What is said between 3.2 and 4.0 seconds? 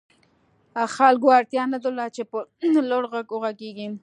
وغږېږي